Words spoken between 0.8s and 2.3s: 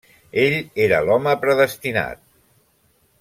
era l'home predestinat.